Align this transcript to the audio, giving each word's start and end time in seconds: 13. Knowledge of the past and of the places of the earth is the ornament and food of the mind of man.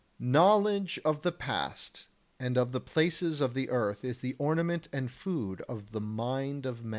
13. 0.17 0.31
Knowledge 0.31 0.99
of 1.05 1.21
the 1.21 1.31
past 1.31 2.07
and 2.39 2.57
of 2.57 2.71
the 2.71 2.81
places 2.81 3.39
of 3.39 3.53
the 3.53 3.69
earth 3.69 4.03
is 4.03 4.17
the 4.17 4.35
ornament 4.39 4.87
and 4.91 5.11
food 5.11 5.61
of 5.69 5.91
the 5.91 6.01
mind 6.01 6.65
of 6.65 6.83
man. 6.83 6.89